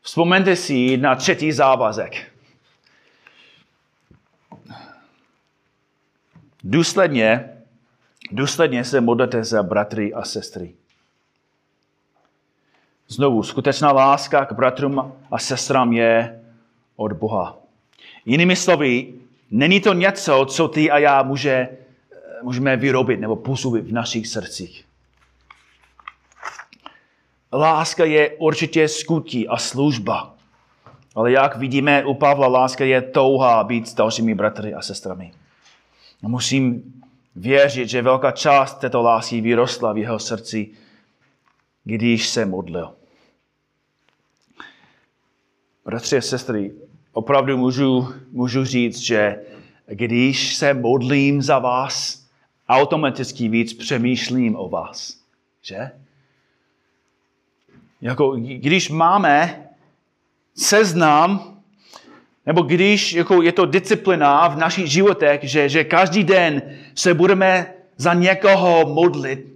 [0.00, 2.32] Vzpomeňte si na třetí závazek.
[6.64, 7.50] Důsledně,
[8.30, 10.74] důsledně se modlete za bratry a sestry.
[13.08, 16.42] Znovu, skutečná láska k bratrům a sestrám je
[16.96, 17.58] od Boha.
[18.24, 19.18] Jinými slovy,
[19.50, 21.68] Není to něco, co ty a já může,
[22.42, 24.84] můžeme vyrobit nebo působit v našich srdcích.
[27.52, 30.34] Láska je určitě skutí a služba.
[31.14, 35.32] Ale jak vidíme u Pavla, láska je touha být s dalšími bratry a sestrami.
[36.22, 36.82] A musím
[37.36, 40.70] věřit, že velká část této lásky vyrostla v jeho srdci,
[41.84, 42.94] když se modlil.
[45.84, 46.74] Bratři a sestry,
[47.12, 49.42] opravdu můžu, můžu říct, že
[49.86, 52.27] když se modlím za vás,
[52.68, 55.18] automaticky víc přemýšlím o vás.
[55.62, 55.90] Že?
[58.00, 59.68] Jako, když máme
[60.54, 61.56] seznam,
[62.46, 66.62] nebo když jako je to disciplina v našich životech, že, že každý den
[66.94, 69.54] se budeme za někoho modlit,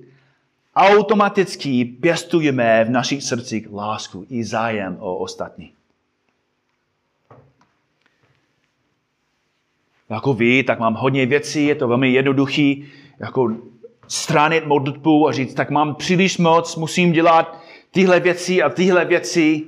[0.76, 5.72] automaticky pěstujeme v našich srdcích lásku i zájem o ostatní.
[10.12, 12.84] jako ví, tak mám hodně věcí, je to velmi jednoduchý,
[13.22, 13.56] jako
[14.08, 19.62] stránit modlitbu a říct, tak mám příliš moc, musím dělat tyhle věci a tyhle věci.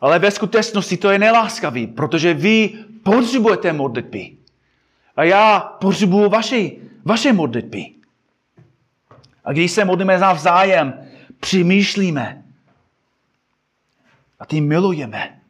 [0.00, 2.70] Ale ve skutečnosti to je neláskavý, protože vy
[3.02, 4.30] potřebujete modlitby.
[5.16, 6.70] A já potřebuju vaše,
[7.04, 7.86] vaše modlitby.
[9.44, 11.08] A když se modlíme navzájem,
[11.40, 12.44] přemýšlíme
[14.40, 15.40] a tím milujeme.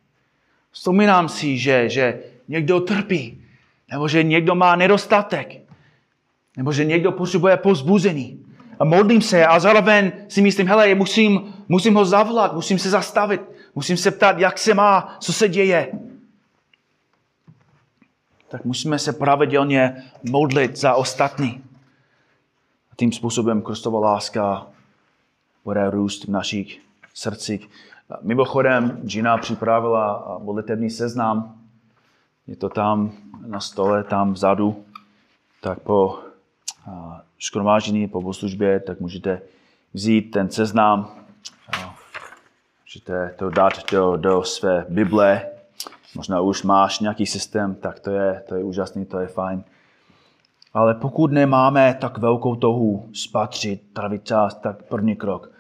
[0.70, 3.44] Vzpomínám si, že, že někdo trpí
[3.90, 5.61] nebo že někdo má nedostatek.
[6.56, 8.44] Nebo že někdo potřebuje pozbuzení.
[8.78, 13.40] A modlím se a zároveň si myslím, hele, musím, musím ho zavolat, musím se zastavit,
[13.74, 15.92] musím se ptát, jak se má, co se děje.
[18.48, 21.64] Tak musíme se pravidelně modlit za ostatní.
[22.92, 24.66] A tím způsobem Kristova láska
[25.64, 26.80] bude růst v našich
[27.14, 27.68] srdcích.
[28.22, 31.54] Mimochodem, Gina připravila modlitební seznam.
[32.46, 33.12] Je to tam
[33.46, 34.84] na stole tam vzadu,
[35.60, 36.18] tak po
[37.38, 39.42] škromáždění, po bohoslužbě, tak můžete
[39.94, 41.14] vzít ten seznam,
[42.84, 45.46] můžete to dát do, do své Bible,
[46.14, 49.64] možná už máš nějaký systém, tak to je, to je úžasný, to je fajn.
[50.74, 55.50] Ale pokud nemáme tak velkou touhu spatřit, trávit čas, tak první krok,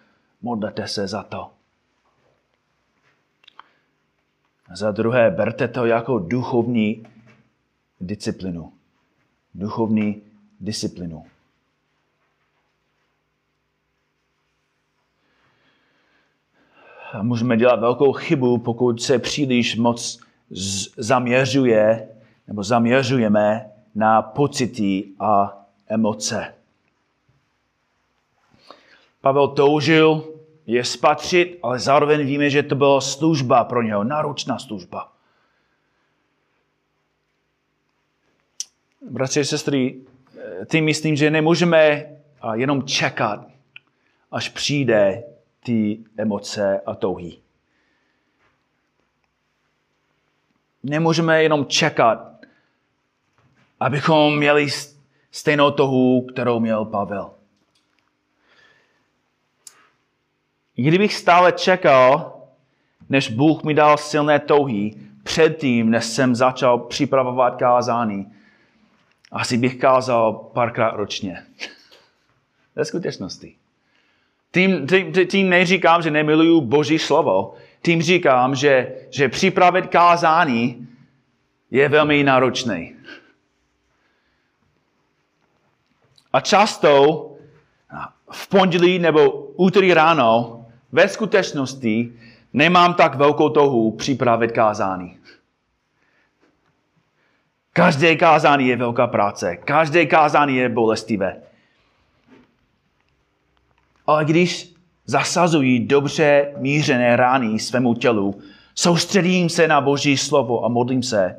[0.42, 1.50] modlete se za to.
[4.74, 7.06] Za druhé, berte to jako duchovní
[8.00, 8.72] disciplinu.
[9.54, 10.21] Duchovní
[10.62, 11.24] disciplinu.
[17.22, 20.20] můžeme dělat velkou chybu, pokud se příliš moc
[20.96, 22.08] zaměřuje
[22.48, 26.54] nebo zaměřujeme na pocity a emoce.
[29.20, 30.28] Pavel toužil
[30.66, 35.12] je spatřit, ale zároveň víme, že to byla služba pro něho, náročná služba.
[39.10, 40.00] Bratři a sestry,
[40.70, 42.06] tím myslím, že nemůžeme
[42.54, 43.46] jenom čekat,
[44.32, 45.22] až přijde
[45.64, 47.38] ty emoce a touhy.
[50.82, 52.32] Nemůžeme jenom čekat,
[53.80, 54.68] abychom měli
[55.30, 57.34] stejnou touhu, kterou měl Pavel.
[60.74, 62.40] Kdybych stále čekal,
[63.08, 68.32] než Bůh mi dal silné touhy, předtím, než jsem začal připravovat kázání,
[69.32, 71.42] asi bych kázal párkrát ročně.
[72.76, 73.54] Ve skutečnosti.
[74.52, 77.54] Tím, tím, tím neříkám, že nemiluju Boží slovo.
[77.82, 80.88] Tím říkám, že, že připravit kázání
[81.70, 82.94] je velmi náročný.
[86.32, 87.28] A často
[88.32, 92.12] v pondělí nebo úterý ráno ve skutečnosti
[92.52, 95.18] nemám tak velkou touhu připravit kázání.
[97.72, 99.56] Každé kázání je velká práce.
[99.56, 101.36] Každé kázání je bolestivé.
[104.06, 104.74] Ale když
[105.06, 108.40] zasazují dobře mířené rány svému tělu,
[108.74, 111.36] soustředím se na Boží slovo a modlím se,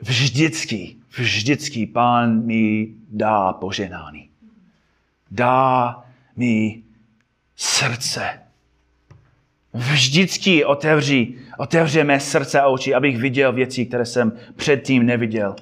[0.00, 4.28] vždycky, vždycky Pán mi dá poženání.
[5.30, 5.96] Dá
[6.36, 6.82] mi
[7.56, 8.40] srdce.
[9.72, 15.56] Vždycky otevří, otevřeme srdce a oči, abych viděl věci, které jsem předtím neviděl.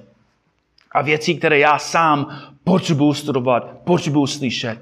[0.93, 4.79] A věci, které já sám potřebuji studovat, potřebuji slyšet.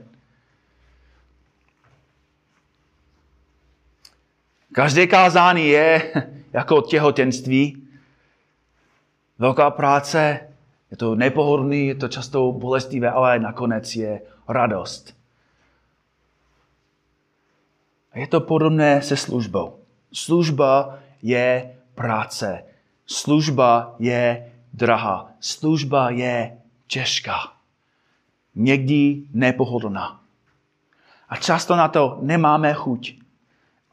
[4.72, 6.12] Každé kázání je
[6.52, 7.88] jako těhotenství.
[9.38, 10.40] Velká práce,
[10.90, 15.16] je to nepohodlný, je to často bolestivé, ale nakonec je radost.
[18.12, 19.78] A je to podobné se službou.
[20.12, 22.64] Služba je práce.
[23.06, 25.28] Služba je drahá.
[25.40, 27.38] Služba je těžká.
[28.54, 30.20] Někdy nepohodlná.
[31.28, 33.14] A často na to nemáme chuť.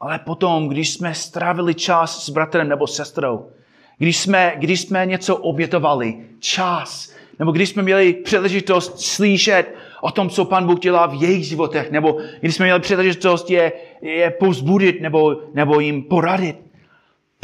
[0.00, 3.50] Ale potom, když jsme strávili čas s bratrem nebo sestrou,
[3.98, 10.30] když jsme, když jsme něco obětovali, čas, nebo když jsme měli příležitost slyšet o tom,
[10.30, 13.72] co Pan Bůh dělá v jejich životech, nebo když jsme měli příležitost je,
[14.02, 16.71] je povzbudit nebo, nebo jim poradit.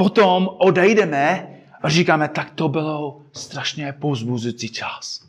[0.03, 1.49] Potom odejdeme
[1.82, 5.28] a říkáme, tak to bylo strašně povzbuzující čas.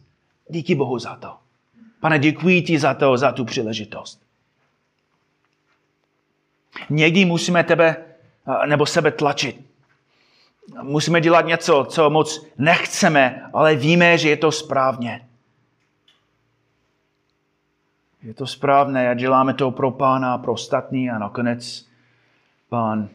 [0.49, 1.37] Díky Bohu za to.
[1.99, 4.21] Pane, děkuji ti za to, za tu příležitost.
[6.89, 8.05] Někdy musíme tebe
[8.65, 9.65] nebo sebe tlačit.
[10.81, 15.27] Musíme dělat něco, co moc nechceme, ale víme, že je to správně.
[18.23, 21.85] Je to správné a děláme to pro pána, pro ostatní a nakonec
[22.69, 23.09] pán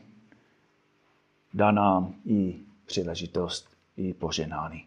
[1.55, 4.87] dá nám i příležitost, i poženání.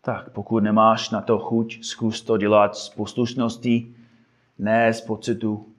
[0.00, 3.96] Tak pokud nemáš na to chuť, zkus to dělat s poslušností,
[4.58, 5.74] ne z pocitu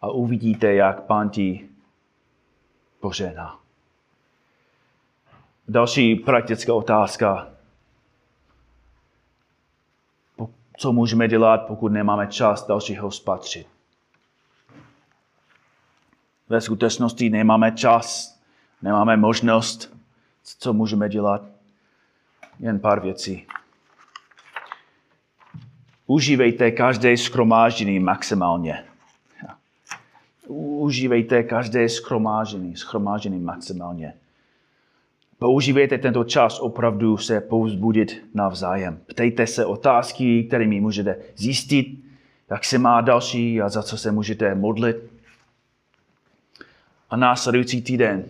[0.00, 1.68] a uvidíte, jak pán ti
[3.00, 3.58] požená.
[5.68, 7.48] Další praktická otázka.
[10.76, 13.71] Co můžeme dělat, pokud nemáme čas dalšího spatřit?
[16.52, 18.38] Ve skutečnosti nemáme čas,
[18.82, 19.96] nemáme možnost.
[20.58, 21.42] Co můžeme dělat?
[22.60, 23.46] Jen pár věcí.
[26.06, 28.84] Užívejte každé skromáždění maximálně.
[30.46, 34.14] Užívejte každé skromáždění, skromáždění maximálně.
[35.38, 39.00] Používejte tento čas opravdu se povzbudit navzájem.
[39.06, 42.04] Ptejte se otázky, kterými můžete zjistit,
[42.50, 45.11] jak se má další a za co se můžete modlit.
[47.12, 48.24] A následující týden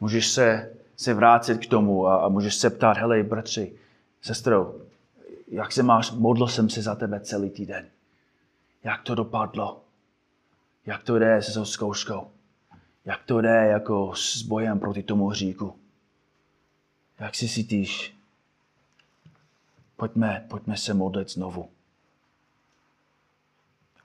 [0.00, 3.72] můžeš se, se vrátit k tomu a, a můžeš se ptát, hele, bratři,
[4.22, 4.74] sestro,
[5.48, 7.86] jak se máš, modlil jsem se za tebe celý týden.
[8.84, 9.80] Jak to dopadlo?
[10.86, 12.30] Jak to jde se zkouškou?
[13.04, 15.76] Jak to jde jako s bojem proti tomu hříku?
[17.18, 18.16] Jak si cítíš?
[19.96, 21.68] Pojďme, pojďme se modlit znovu.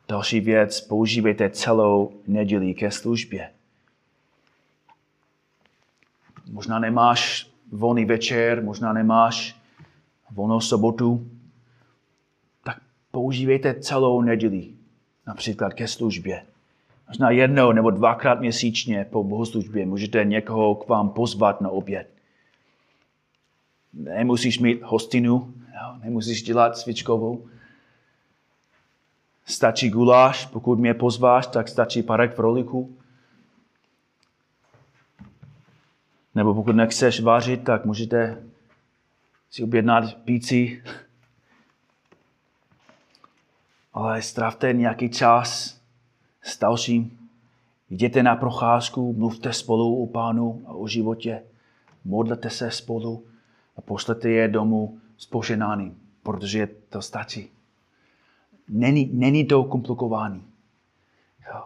[0.07, 3.51] Další věc, používejte celou neděli ke službě.
[6.51, 9.55] Možná nemáš volný večer, možná nemáš
[10.31, 11.27] volnou sobotu,
[12.63, 12.81] tak
[13.11, 14.67] používejte celou neděli
[15.27, 16.45] například ke službě.
[17.07, 22.09] Možná jednou nebo dvakrát měsíčně po bohoslužbě můžete někoho k vám pozvat na oběd.
[23.93, 25.53] Nemusíš mít hostinu,
[26.03, 27.47] nemusíš dělat svičkovou.
[29.45, 32.98] Stačí guláš, pokud mě pozváš, tak stačí parek v roliku.
[36.35, 38.43] Nebo pokud nechceš vařit, tak můžete
[39.49, 40.83] si objednat píci.
[43.93, 45.79] Ale stravte nějaký čas
[46.41, 47.29] s dalším.
[47.89, 51.43] Jděte na procházku, mluvte spolu o pánu a o životě.
[52.05, 53.25] Modlete se spolu
[53.77, 57.49] a pošlete je domů s poženáným, protože to stačí.
[58.69, 60.43] Není, není to komplikovaný.
[61.53, 61.63] Jo.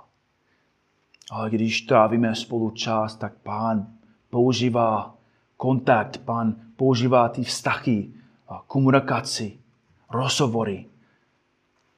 [1.31, 3.87] Ale když trávíme spolu čas, tak pán
[4.33, 5.15] používá
[5.57, 8.09] kontakt, pán používá ty vztahy,
[8.67, 9.59] komunikaci,
[10.09, 10.85] rozhovory,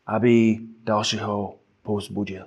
[0.05, 2.45] aby dalšího povzbudil.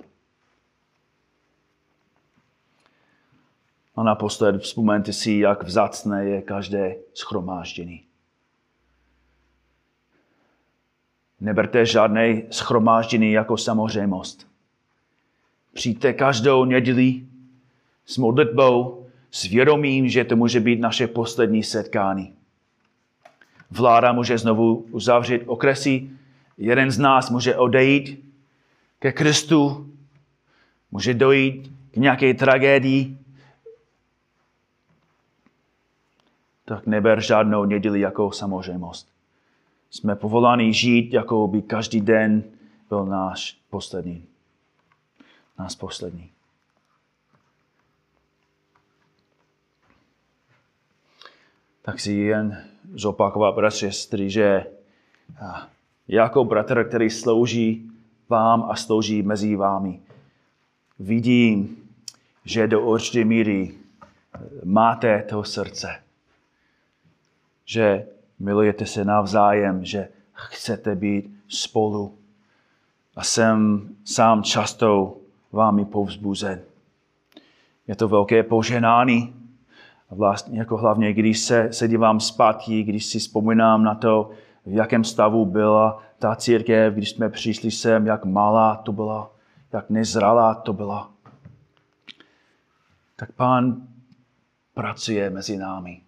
[3.95, 8.05] A naposled vzpomeňte si, jak vzácné je každé schromáždění.
[11.39, 14.47] Neberte žádné schromáždění jako samozřejmost.
[15.73, 17.25] Přijďte každou neděli
[18.05, 22.33] s modlitbou, s vědomím, že to může být naše poslední setkání.
[23.71, 26.09] Vláda může znovu uzavřít okresy,
[26.57, 28.25] jeden z nás může odejít
[28.99, 29.89] ke Kristu,
[30.91, 33.17] může dojít k nějaké tragédii,
[36.65, 39.09] tak neber žádnou neděli jako samozřejmost.
[39.91, 42.43] Jsme povoláni žít, jako by každý den
[42.89, 44.25] byl náš poslední.
[45.59, 46.29] Náš poslední.
[51.89, 52.63] Tak si jen
[52.93, 54.65] zopakovat, bratři, sestry, že
[56.07, 57.91] jako bratr, který slouží
[58.29, 59.99] vám a slouží mezi vámi,
[60.99, 61.77] vidím,
[62.45, 63.73] že do určité míry
[64.63, 65.99] máte to srdce
[67.69, 68.07] že
[68.39, 72.17] milujete se navzájem, že chcete být spolu.
[73.15, 75.17] A jsem sám často
[75.51, 76.61] vámi povzbuzen.
[77.87, 79.38] Je to velké poženání.
[80.11, 84.29] Vlastně jako hlavně, když se, se dívám zpátky, když si vzpomínám na to,
[84.65, 89.31] v jakém stavu byla ta církev, když jsme přišli sem, jak malá to byla,
[89.73, 91.11] jak nezralá to byla.
[93.15, 93.87] Tak pán
[94.73, 96.01] pracuje mezi námi.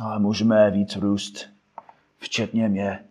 [0.00, 1.48] ale můžeme víc růst,
[2.18, 3.04] včetně mě.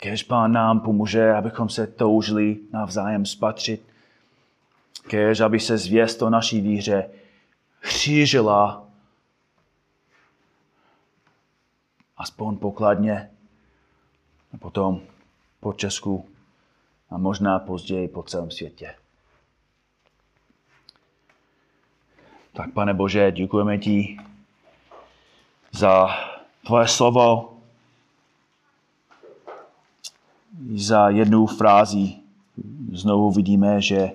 [0.00, 3.82] Kež Pán nám pomůže, abychom se toužili navzájem spatřit.
[5.06, 7.10] Kež, aby se zvěst o naší víře
[7.82, 8.86] šířila
[12.16, 13.30] aspoň pokladně
[14.54, 15.00] a potom
[15.60, 16.28] po Česku
[17.10, 18.94] a možná později po celém světě.
[22.52, 24.16] Tak, pane Bože, děkujeme ti
[25.72, 26.08] za
[26.66, 27.56] tvoje slovo,
[30.74, 32.14] za jednu frázi
[32.92, 34.10] znovu vidíme, že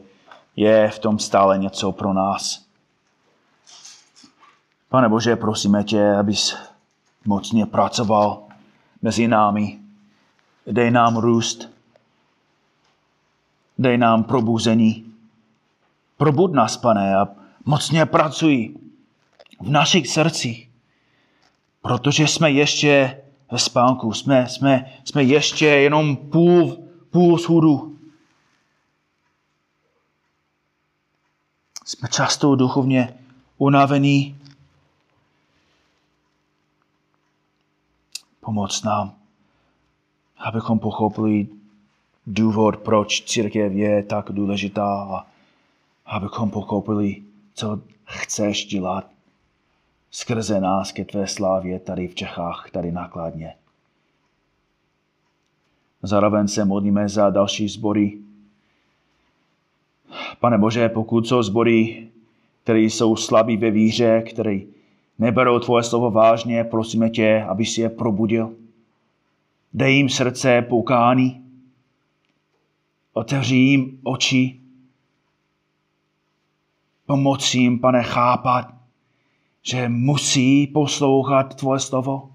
[0.55, 2.65] je v tom stále něco pro nás.
[4.89, 6.55] Pane Bože, prosíme tě, abys
[7.25, 8.43] mocně pracoval
[9.01, 9.79] mezi námi.
[10.67, 11.69] Dej nám růst.
[13.77, 15.05] Dej nám probuzení.
[16.17, 17.27] Probud nás, pane, a
[17.65, 18.75] mocně pracuj
[19.61, 20.69] v našich srdcích.
[21.81, 23.21] Protože jsme ještě
[23.51, 26.77] ve spánku, jsme, jsme, jsme ještě jenom půl,
[27.11, 27.97] půl schůdu.
[31.91, 33.13] Jsme často duchovně
[33.57, 34.37] unavení.
[38.39, 39.15] Pomoc nám,
[40.37, 41.47] abychom pochopili
[42.27, 45.27] důvod, proč církev je tak důležitá a
[46.05, 47.23] abychom pochopili,
[47.53, 49.09] co chceš dělat
[50.11, 53.55] skrze nás ke tvé slávě tady v Čechách, tady nákladně.
[56.03, 58.19] Zároveň se modlíme za další sbory.
[60.39, 62.07] Pane Bože, pokud jsou sbory,
[62.63, 64.59] které jsou slabí ve víře, které
[65.19, 68.55] neberou tvoje slovo vážně, prosíme tě, aby si je probudil.
[69.73, 71.45] Dej jim srdce poukání.
[73.13, 74.59] Otevři jim oči.
[77.05, 78.73] Pomoc jim, pane, chápat,
[79.61, 82.29] že musí poslouchat tvoje slovo.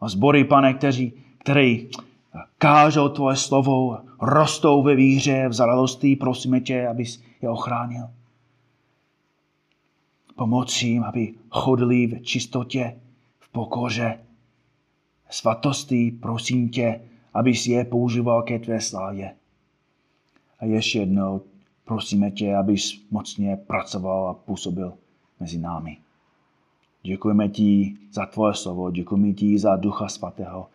[0.00, 1.88] A zbory, pane, kteří, který
[2.58, 8.08] kážou tvoje slovo, rostou ve víře, v zralosti, prosíme tě, abys je ochránil.
[10.36, 13.00] Pomoc jim, aby chodili v čistotě,
[13.38, 14.18] v pokoře,
[15.30, 17.00] svatosti, prosím tě,
[17.34, 19.34] abys je používal ke tvé slávě.
[20.58, 21.42] A ještě jednou
[21.84, 24.92] prosíme tě, abys mocně pracoval a působil
[25.40, 25.98] mezi námi.
[27.02, 30.68] Děkujeme ti za tvoje slovo, děkujeme ti za Ducha Svatého,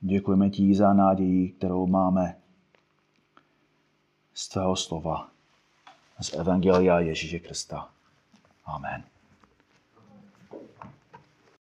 [0.00, 2.36] děkujeme ti za naději, kterou máme
[4.34, 5.28] z tvého slova,
[6.20, 7.88] z Evangelia Ježíše Krista.
[8.64, 9.11] Amen.